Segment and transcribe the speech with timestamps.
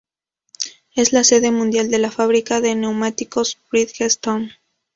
[0.95, 4.51] Es la sede mundial de la fábrica de neumáticos Bridgestone.